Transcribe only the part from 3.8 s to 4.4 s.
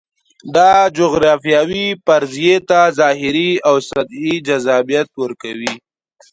سطحي